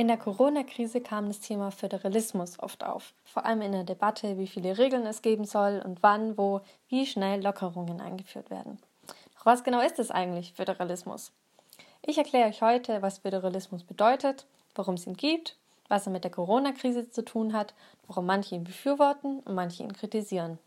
[0.00, 4.46] In der Corona-Krise kam das Thema Föderalismus oft auf, vor allem in der Debatte, wie
[4.46, 8.78] viele Regeln es geben soll und wann, wo, wie schnell Lockerungen eingeführt werden.
[9.34, 11.32] Doch was genau ist es eigentlich, Föderalismus?
[12.00, 15.58] Ich erkläre euch heute, was Föderalismus bedeutet, warum es ihn gibt,
[15.88, 17.74] was er mit der Corona-Krise zu tun hat,
[18.06, 20.58] warum manche ihn befürworten und manche ihn kritisieren.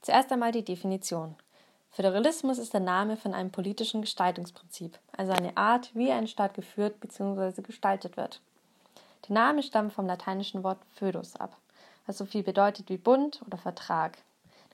[0.00, 1.34] Zuerst einmal die Definition.
[1.94, 7.00] Föderalismus ist der Name von einem politischen Gestaltungsprinzip, also eine Art, wie ein Staat geführt
[7.00, 7.60] bzw.
[7.60, 8.40] gestaltet wird.
[9.28, 11.54] Der Name stammt vom lateinischen Wort födus ab,
[12.06, 14.16] was so viel bedeutet wie Bund oder Vertrag.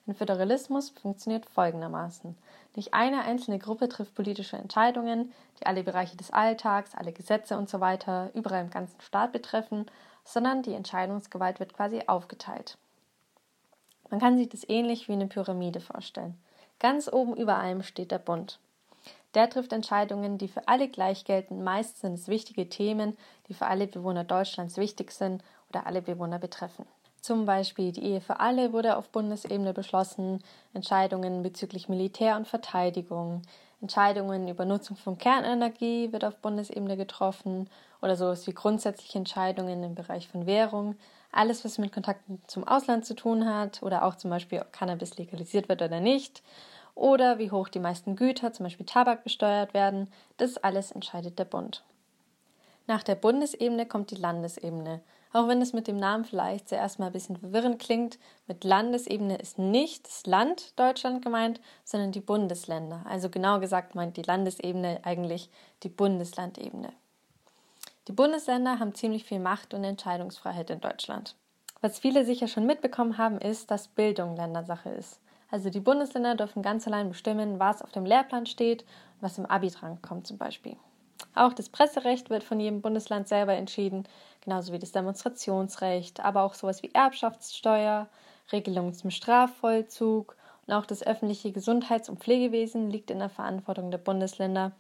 [0.06, 2.38] Denn Föderalismus funktioniert folgendermaßen.
[2.76, 7.98] Nicht eine einzelne Gruppe trifft politische Entscheidungen, die alle Bereiche des Alltags, alle Gesetze usw.
[8.06, 9.86] So überall im ganzen Staat betreffen,
[10.24, 12.78] sondern die Entscheidungsgewalt wird quasi aufgeteilt.
[14.08, 16.38] Man kann sich das ähnlich wie eine Pyramide vorstellen.
[16.78, 18.58] Ganz oben über allem steht der Bund.
[19.34, 21.62] Der trifft Entscheidungen, die für alle gleich gelten.
[21.62, 23.16] Meist sind es wichtige Themen,
[23.48, 26.86] die für alle Bewohner Deutschlands wichtig sind oder alle Bewohner betreffen.
[27.20, 33.42] Zum Beispiel die Ehe für alle wurde auf Bundesebene beschlossen, Entscheidungen bezüglich Militär und Verteidigung,
[33.80, 37.68] Entscheidungen über Nutzung von Kernenergie wird auf Bundesebene getroffen
[38.02, 40.96] oder sowas wie grundsätzliche Entscheidungen im Bereich von Währung.
[41.30, 45.18] Alles, was mit Kontakten zum Ausland zu tun hat oder auch zum Beispiel, ob Cannabis
[45.18, 46.42] legalisiert wird oder nicht
[46.94, 51.44] oder wie hoch die meisten Güter, zum Beispiel Tabak, besteuert werden, das alles entscheidet der
[51.44, 51.84] Bund.
[52.88, 55.00] Nach der Bundesebene kommt die Landesebene.
[55.32, 59.36] Auch wenn es mit dem Namen vielleicht zuerst mal ein bisschen verwirrend klingt, mit Landesebene
[59.36, 63.04] ist nicht das Land Deutschland gemeint, sondern die Bundesländer.
[63.06, 65.50] Also genau gesagt meint die Landesebene eigentlich
[65.82, 66.92] die Bundeslandebene.
[68.08, 71.36] Die Bundesländer haben ziemlich viel Macht und Entscheidungsfreiheit in Deutschland.
[71.82, 75.20] Was viele sicher schon mitbekommen haben, ist, dass Bildung Ländersache ist.
[75.50, 79.44] Also die Bundesländer dürfen ganz allein bestimmen, was auf dem Lehrplan steht und was im
[79.44, 80.76] Abi drankommt zum Beispiel.
[81.34, 84.08] Auch das Presserecht wird von jedem Bundesland selber entschieden,
[84.40, 88.08] genauso wie das Demonstrationsrecht, aber auch sowas wie Erbschaftssteuer,
[88.50, 90.34] Regelungen zum Strafvollzug
[90.66, 94.72] und auch das öffentliche Gesundheits- und Pflegewesen liegt in der Verantwortung der Bundesländer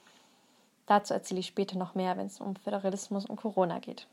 [0.88, 4.06] Dazu erzähle ich später noch mehr, wenn es um Föderalismus und Corona geht.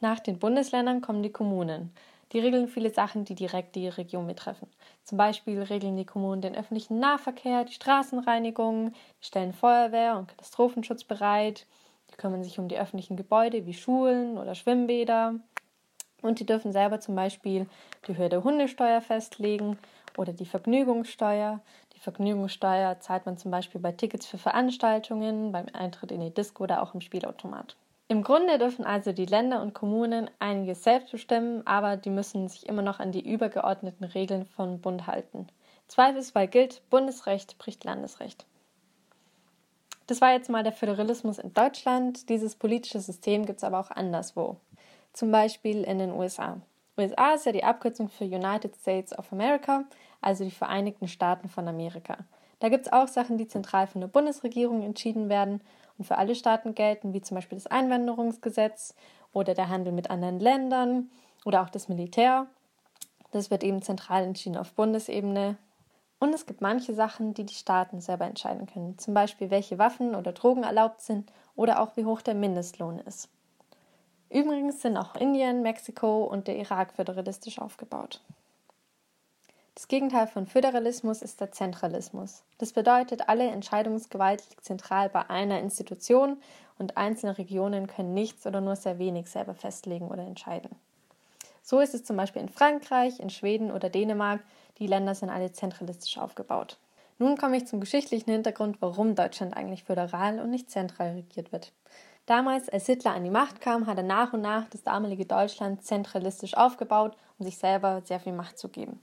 [0.00, 1.92] Nach den Bundesländern kommen die Kommunen.
[2.32, 4.68] Die regeln viele Sachen, die direkt die Region betreffen.
[5.04, 11.04] Zum Beispiel regeln die Kommunen den öffentlichen Nahverkehr, die Straßenreinigung, die stellen Feuerwehr und Katastrophenschutz
[11.04, 11.66] bereit,
[12.10, 15.34] die kümmern sich um die öffentlichen Gebäude wie Schulen oder Schwimmbäder.
[16.22, 17.66] Und die dürfen selber zum Beispiel
[18.08, 19.78] die Höhe der Hundesteuer festlegen
[20.16, 21.60] oder die Vergnügungssteuer.
[22.04, 26.82] Vergnügungssteuer zahlt man zum Beispiel bei Tickets für Veranstaltungen, beim Eintritt in die Disco oder
[26.82, 27.76] auch im Spielautomat.
[28.08, 32.68] Im Grunde dürfen also die Länder und Kommunen einiges selbst bestimmen, aber die müssen sich
[32.68, 35.46] immer noch an die übergeordneten Regeln von Bund halten.
[35.88, 38.44] Zweifelsfall gilt, Bundesrecht bricht Landesrecht.
[40.06, 42.28] Das war jetzt mal der Föderalismus in Deutschland.
[42.28, 44.58] Dieses politische System gibt es aber auch anderswo.
[45.14, 46.60] Zum Beispiel in den USA.
[46.98, 49.84] USA ist ja die Abkürzung für United States of America,
[50.24, 52.18] also die Vereinigten Staaten von Amerika.
[52.60, 55.60] Da gibt es auch Sachen, die zentral von der Bundesregierung entschieden werden
[55.98, 58.94] und für alle Staaten gelten, wie zum Beispiel das Einwanderungsgesetz
[59.32, 61.10] oder der Handel mit anderen Ländern
[61.44, 62.46] oder auch das Militär.
[63.32, 65.56] Das wird eben zentral entschieden auf Bundesebene.
[66.20, 70.14] Und es gibt manche Sachen, die die Staaten selber entscheiden können, zum Beispiel welche Waffen
[70.14, 73.28] oder Drogen erlaubt sind oder auch wie hoch der Mindestlohn ist.
[74.30, 78.22] Übrigens sind auch Indien, Mexiko und der Irak föderalistisch aufgebaut.
[79.74, 82.44] Das Gegenteil von Föderalismus ist der Zentralismus.
[82.58, 86.36] Das bedeutet, alle Entscheidungsgewalt liegt zentral bei einer Institution
[86.78, 90.70] und einzelne Regionen können nichts oder nur sehr wenig selber festlegen oder entscheiden.
[91.64, 94.44] So ist es zum Beispiel in Frankreich, in Schweden oder Dänemark.
[94.78, 96.78] Die Länder sind alle zentralistisch aufgebaut.
[97.18, 101.72] Nun komme ich zum geschichtlichen Hintergrund, warum Deutschland eigentlich föderal und nicht zentral regiert wird.
[102.26, 105.84] Damals, als Hitler an die Macht kam, hat er nach und nach das damalige Deutschland
[105.84, 109.00] zentralistisch aufgebaut, um sich selber sehr viel Macht zu geben.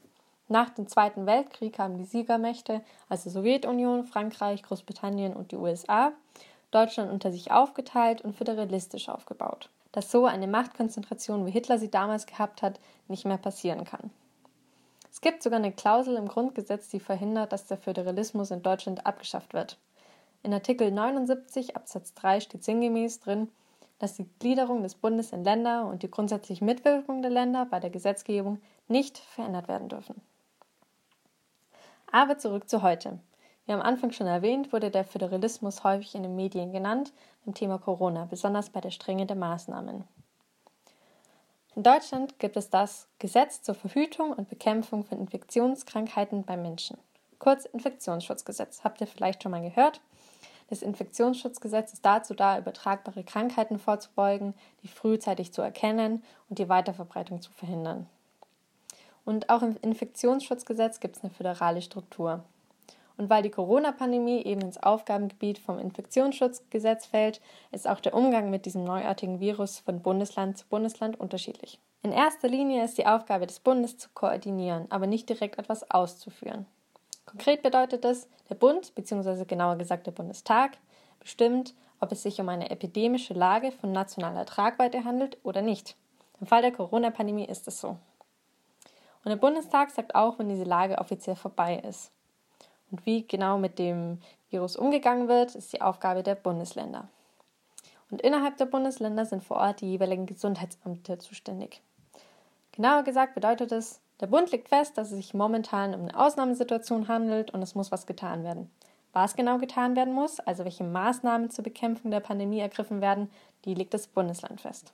[0.52, 6.12] Nach dem Zweiten Weltkrieg haben die Siegermächte, also Sowjetunion, Frankreich, Großbritannien und die USA,
[6.72, 12.26] Deutschland unter sich aufgeteilt und föderalistisch aufgebaut, dass so eine Machtkonzentration, wie Hitler sie damals
[12.26, 14.12] gehabt hat, nicht mehr passieren kann.
[15.10, 19.54] Es gibt sogar eine Klausel im Grundgesetz, die verhindert, dass der Föderalismus in Deutschland abgeschafft
[19.54, 19.78] wird.
[20.44, 23.48] In Artikel 79 Absatz 3 steht sinngemäß drin,
[24.00, 27.90] dass die Gliederung des Bundes in Länder und die grundsätzliche Mitwirkung der Länder bei der
[27.90, 28.60] Gesetzgebung
[28.90, 30.22] nicht verändert werden dürfen.
[32.12, 33.20] Aber zurück zu heute.
[33.66, 37.14] Wie am Anfang schon erwähnt, wurde der Föderalismus häufig in den Medien genannt,
[37.46, 40.04] im Thema Corona, besonders bei der Strenge der Maßnahmen.
[41.76, 46.98] In Deutschland gibt es das Gesetz zur Verhütung und Bekämpfung von Infektionskrankheiten bei Menschen.
[47.40, 48.84] Kurz Infektionsschutzgesetz.
[48.84, 50.02] Habt ihr vielleicht schon mal gehört?
[50.68, 54.54] Das Infektionsschutzgesetz ist dazu da, übertragbare Krankheiten vorzubeugen,
[54.84, 58.08] die frühzeitig zu erkennen und die Weiterverbreitung zu verhindern.
[59.32, 62.44] Und auch im Infektionsschutzgesetz gibt es eine föderale Struktur.
[63.16, 67.40] Und weil die Corona-Pandemie eben ins Aufgabengebiet vom Infektionsschutzgesetz fällt,
[67.72, 71.80] ist auch der Umgang mit diesem neuartigen Virus von Bundesland zu Bundesland unterschiedlich.
[72.04, 76.66] In erster Linie ist die Aufgabe des Bundes zu koordinieren, aber nicht direkt etwas auszuführen.
[77.26, 80.78] Konkret bedeutet das, der Bund, beziehungsweise genauer gesagt der Bundestag,
[81.22, 85.96] bestimmt, ob es sich um eine epidemische Lage von nationaler Tragweite handelt oder nicht.
[86.42, 87.96] Im Fall der Corona-Pandemie ist es so.
[89.24, 92.12] Und der Bundestag sagt auch, wenn diese Lage offiziell vorbei ist.
[92.90, 94.20] Und wie genau mit dem
[94.50, 97.08] Virus umgegangen wird, ist die Aufgabe der Bundesländer.
[98.10, 101.82] Und innerhalb der Bundesländer sind vor Ort die jeweiligen Gesundheitsämter zuständig.
[102.74, 107.08] Genauer gesagt bedeutet es, der Bund legt fest, dass es sich momentan um eine Ausnahmesituation
[107.08, 108.70] handelt und es muss was getan werden.
[109.14, 113.30] Was genau getan werden muss, also welche Maßnahmen zur Bekämpfung der Pandemie ergriffen werden,
[113.66, 114.94] die legt das Bundesland fest.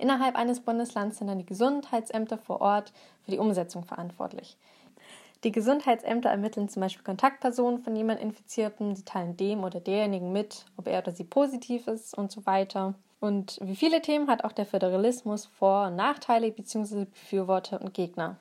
[0.00, 2.90] Innerhalb eines Bundeslands sind dann die Gesundheitsämter vor Ort
[3.22, 4.56] für die Umsetzung verantwortlich.
[5.44, 10.64] Die Gesundheitsämter ermitteln zum Beispiel Kontaktpersonen von jemand Infizierten, sie teilen dem oder derjenigen mit,
[10.78, 12.94] ob er oder sie positiv ist und so weiter.
[13.20, 17.04] Und wie viele Themen hat auch der Föderalismus Vor- und Nachteile bzw.
[17.04, 18.38] Befürworter und Gegner.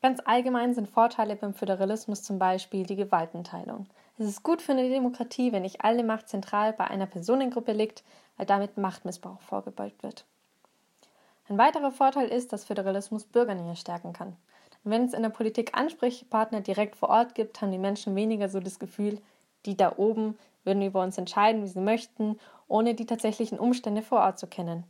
[0.00, 3.86] Ganz allgemein sind Vorteile beim Föderalismus zum Beispiel die Gewaltenteilung.
[4.16, 8.04] Es ist gut für eine Demokratie, wenn nicht alle Macht zentral bei einer Personengruppe liegt,
[8.36, 10.24] weil damit Machtmissbrauch vorgebeugt wird.
[11.48, 14.36] Ein weiterer Vorteil ist, dass Föderalismus Bürgernähe stärken kann.
[14.84, 18.60] Wenn es in der Politik Ansprechpartner direkt vor Ort gibt, haben die Menschen weniger so
[18.60, 19.20] das Gefühl,
[19.66, 24.20] die da oben würden über uns entscheiden, wie sie möchten, ohne die tatsächlichen Umstände vor
[24.20, 24.84] Ort zu kennen.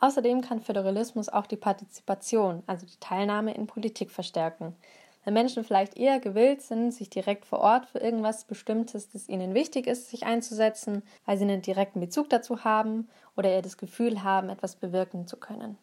[0.00, 4.76] Außerdem kann Föderalismus auch die Partizipation, also die Teilnahme in Politik verstärken.
[5.24, 9.54] Wenn Menschen vielleicht eher gewillt sind, sich direkt vor Ort für irgendwas Bestimmtes, das ihnen
[9.54, 14.22] wichtig ist, sich einzusetzen, weil sie einen direkten Bezug dazu haben oder eher das Gefühl
[14.22, 15.78] haben, etwas bewirken zu können.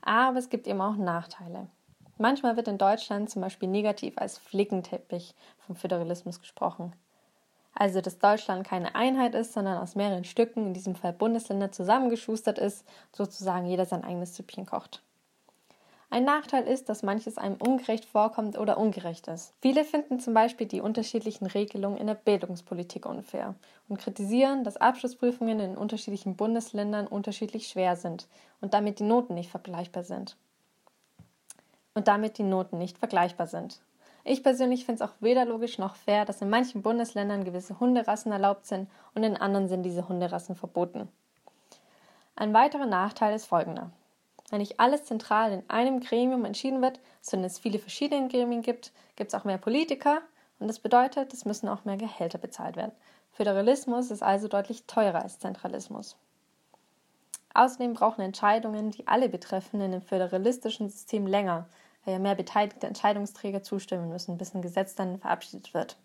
[0.00, 1.68] Aber es gibt eben auch Nachteile.
[2.16, 6.94] Manchmal wird in Deutschland zum Beispiel negativ als Flickenteppich vom Föderalismus gesprochen.
[7.80, 12.58] Also, dass Deutschland keine Einheit ist, sondern aus mehreren Stücken, in diesem Fall Bundesländer, zusammengeschustert
[12.58, 15.00] ist, sozusagen jeder sein eigenes Süppchen kocht.
[16.10, 19.54] Ein Nachteil ist, dass manches einem ungerecht vorkommt oder ungerecht ist.
[19.60, 23.54] Viele finden zum Beispiel die unterschiedlichen Regelungen in der Bildungspolitik unfair
[23.88, 28.26] und kritisieren, dass Abschlussprüfungen in unterschiedlichen Bundesländern unterschiedlich schwer sind
[28.60, 30.36] und damit die Noten nicht vergleichbar sind
[31.94, 33.80] und damit die Noten nicht vergleichbar sind.
[34.30, 38.30] Ich persönlich finde es auch weder logisch noch fair, dass in manchen Bundesländern gewisse Hunderassen
[38.30, 41.08] erlaubt sind und in anderen sind diese Hunderassen verboten.
[42.36, 43.90] Ein weiterer Nachteil ist folgender.
[44.50, 48.92] Wenn nicht alles zentral in einem Gremium entschieden wird, sondern es viele verschiedene Gremien gibt,
[49.16, 50.20] gibt es auch mehr Politiker
[50.58, 52.92] und das bedeutet, es müssen auch mehr Gehälter bezahlt werden.
[53.32, 56.18] Föderalismus ist also deutlich teurer als Zentralismus.
[57.54, 61.66] Außerdem brauchen Entscheidungen, die alle betreffen, in einem föderalistischen System länger,
[62.16, 65.96] mehr beteiligte Entscheidungsträger zustimmen müssen, bis ein Gesetz dann verabschiedet wird.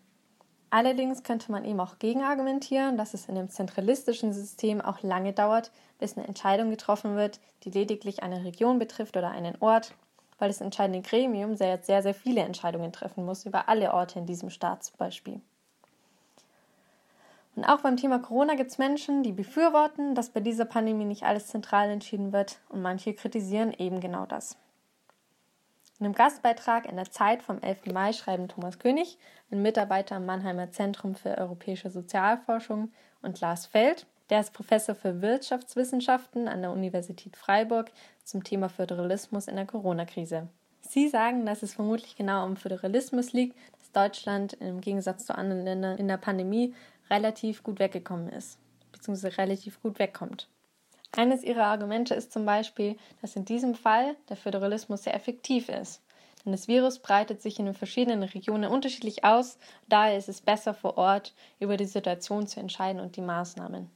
[0.70, 5.70] Allerdings könnte man eben auch gegenargumentieren, dass es in einem zentralistischen System auch lange dauert,
[6.00, 9.94] bis eine Entscheidung getroffen wird, die lediglich eine Region betrifft oder einen Ort,
[10.38, 14.26] weil das entscheidende Gremium sehr, sehr, sehr viele Entscheidungen treffen muss, über alle Orte in
[14.26, 15.40] diesem Staat zum Beispiel.
[17.56, 21.22] Und auch beim Thema Corona gibt es Menschen, die befürworten, dass bei dieser Pandemie nicht
[21.22, 24.56] alles zentral entschieden wird und manche kritisieren eben genau das.
[26.04, 27.86] In einem Gastbeitrag in der Zeit vom 11.
[27.94, 29.16] Mai schreiben Thomas König,
[29.50, 32.92] ein Mitarbeiter am Mannheimer Zentrum für europäische Sozialforschung,
[33.22, 37.90] und Lars Feld, der ist Professor für Wirtschaftswissenschaften an der Universität Freiburg
[38.22, 40.48] zum Thema Föderalismus in der Corona-Krise.
[40.82, 45.64] Sie sagen, dass es vermutlich genau am Föderalismus liegt, dass Deutschland im Gegensatz zu anderen
[45.64, 46.74] Ländern in der Pandemie
[47.08, 48.58] relativ gut weggekommen ist,
[48.92, 50.50] beziehungsweise relativ gut wegkommt.
[51.16, 56.02] Eines ihrer Argumente ist zum Beispiel, dass in diesem Fall der Föderalismus sehr effektiv ist.
[56.44, 60.74] Denn das Virus breitet sich in den verschiedenen Regionen unterschiedlich aus, daher ist es besser
[60.74, 63.90] vor Ort über die Situation zu entscheiden und die Maßnahmen.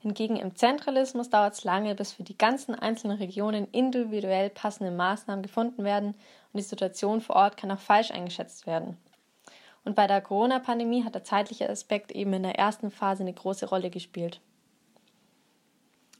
[0.00, 5.42] Hingegen im Zentralismus dauert es lange, bis für die ganzen einzelnen Regionen individuell passende Maßnahmen
[5.42, 8.96] gefunden werden und die Situation vor Ort kann auch falsch eingeschätzt werden.
[9.84, 13.66] Und bei der Corona-Pandemie hat der zeitliche Aspekt eben in der ersten Phase eine große
[13.66, 14.40] Rolle gespielt.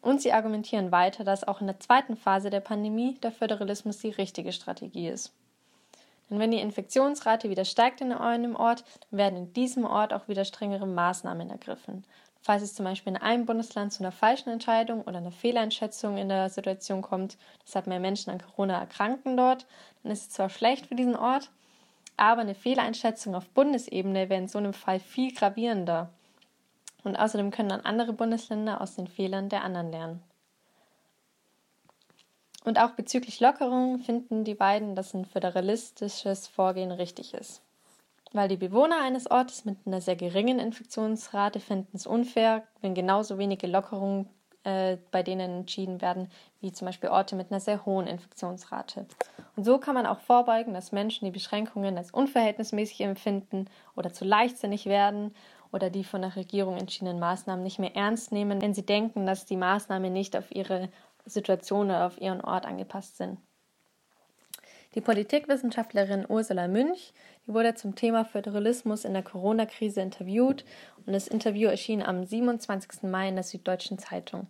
[0.06, 4.10] Und sie argumentieren weiter, dass auch in der zweiten Phase der Pandemie der Föderalismus die
[4.10, 5.32] richtige Strategie ist.
[6.30, 10.28] Denn wenn die Infektionsrate wieder steigt in einem Ort, dann werden in diesem Ort auch
[10.28, 12.04] wieder strengere Maßnahmen ergriffen.
[12.40, 16.28] Falls es zum Beispiel in einem Bundesland zu einer falschen Entscheidung oder einer Fehleinschätzung in
[16.28, 17.36] der Situation kommt,
[17.66, 19.66] deshalb mehr Menschen an Corona erkranken dort,
[20.04, 21.50] dann ist es zwar schlecht für diesen Ort,
[22.16, 26.10] Aber eine Fehleinschätzung auf Bundesebene wäre in so einem Fall viel gravierender.
[27.06, 30.22] Und außerdem können dann andere Bundesländer aus den Fehlern der anderen lernen.
[32.64, 37.62] Und auch bezüglich Lockerung finden die beiden, dass ein föderalistisches Vorgehen richtig ist.
[38.32, 43.38] Weil die Bewohner eines Ortes mit einer sehr geringen Infektionsrate finden es unfair, wenn genauso
[43.38, 44.28] wenige Lockerungen
[44.64, 46.28] äh, bei denen entschieden werden,
[46.60, 49.06] wie zum Beispiel Orte mit einer sehr hohen Infektionsrate.
[49.54, 54.24] Und so kann man auch vorbeugen, dass Menschen die Beschränkungen als unverhältnismäßig empfinden oder zu
[54.24, 55.36] leichtsinnig werden
[55.72, 59.46] oder die von der Regierung entschiedenen Maßnahmen nicht mehr ernst nehmen, wenn sie denken, dass
[59.46, 60.88] die Maßnahmen nicht auf ihre
[61.24, 63.38] Situation oder auf ihren Ort angepasst sind.
[64.94, 67.12] Die Politikwissenschaftlerin Ursula Münch,
[67.46, 70.64] die wurde zum Thema Föderalismus in der Corona-Krise interviewt
[71.04, 73.02] und das Interview erschien am 27.
[73.02, 74.46] Mai in der Süddeutschen Zeitung.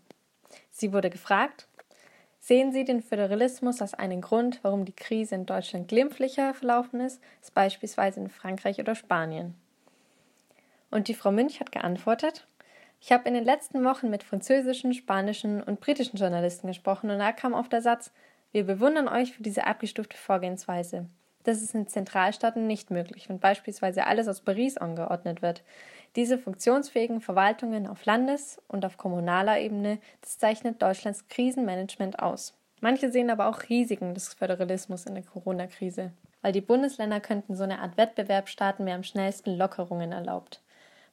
[0.71, 1.67] Sie wurde gefragt,
[2.39, 7.21] Sehen Sie den Föderalismus als einen Grund, warum die Krise in Deutschland glimpflicher verlaufen ist,
[7.41, 9.57] als beispielsweise in Frankreich oder Spanien?
[10.91, 12.47] Und die Frau Münch hat geantwortet,
[13.01, 17.33] ich habe in den letzten Wochen mit französischen, spanischen und britischen Journalisten gesprochen und da
[17.33, 18.11] kam oft der Satz,
[18.53, 21.07] wir bewundern euch für diese abgestufte Vorgehensweise.
[21.45, 25.63] Das ist in Zentralstaaten nicht möglich, wenn beispielsweise alles aus Paris angeordnet wird.
[26.17, 32.59] Diese funktionsfähigen Verwaltungen auf Landes- und auf kommunaler Ebene, das zeichnet Deutschlands Krisenmanagement aus.
[32.81, 36.13] Manche sehen aber auch Risiken des Föderalismus in der Corona-Krise,
[36.43, 40.63] weil die Bundesländer könnten so eine Art Wettbewerb starten, wer am schnellsten Lockerungen erlaubt.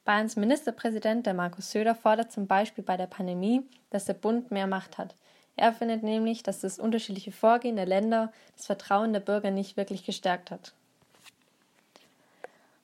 [0.04, 4.66] Bayerns Ministerpräsident, der Markus Söder, fordert zum Beispiel bei der Pandemie, dass der Bund mehr
[4.66, 5.14] Macht hat.
[5.56, 10.04] Er findet nämlich, dass das unterschiedliche Vorgehen der Länder das Vertrauen der Bürger nicht wirklich
[10.04, 10.74] gestärkt hat.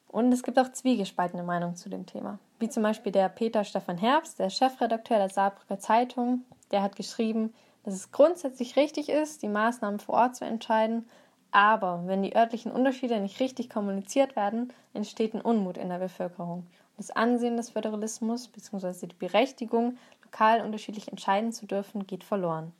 [0.08, 2.38] Und es gibt auch zwiegespaltene Meinungen zu dem Thema.
[2.58, 7.52] Wie zum Beispiel der Peter Stefan Herbst, der Chefredakteur der Saarbrücker Zeitung, der hat geschrieben,
[7.84, 11.08] dass es grundsätzlich richtig ist, die Maßnahmen vor Ort zu entscheiden,
[11.52, 16.66] aber wenn die örtlichen Unterschiede nicht richtig kommuniziert werden, entsteht ein Unmut in der Bevölkerung.
[17.00, 19.06] Das Ansehen des Föderalismus bzw.
[19.06, 22.74] die Berechtigung, lokal unterschiedlich entscheiden zu dürfen, geht verloren.